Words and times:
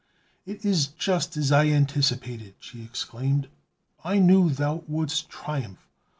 "It 0.47 0.65
is 0.65 0.87
just 0.87 1.37
as 1.37 1.51
I 1.51 1.67
anticipated," 1.67 2.55
she 2.59 2.83
exclaimed. 2.83 3.47
"I 4.03 4.17
knew 4.17 4.49
thou 4.49 4.83
wouldst 4.87 5.29
triumph. 5.29 5.87